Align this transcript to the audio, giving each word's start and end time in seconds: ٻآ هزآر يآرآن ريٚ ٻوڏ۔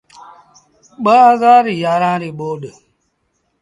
ٻآ 1.03 1.15
هزآر 1.29 1.63
يآرآن 1.81 2.17
ريٚ 2.21 2.37
ٻوڏ۔ 2.39 2.61